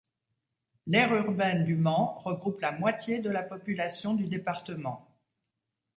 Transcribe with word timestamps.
L'aire 0.87 1.13
urbaine 1.13 1.63
du 1.63 1.75
Mans 1.75 2.19
regroupe 2.25 2.59
la 2.59 2.71
moitié 2.71 3.19
de 3.19 3.29
la 3.29 3.43
population 3.43 4.15
du 4.15 4.25
département. 4.25 5.07